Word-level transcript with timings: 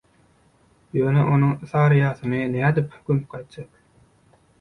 Ýöne 1.01 1.25
onuň 1.35 1.67
«Saryýasyny» 1.73 2.39
nädip, 2.55 2.97
gömüp 3.11 3.29
gaýtjak. 3.37 3.69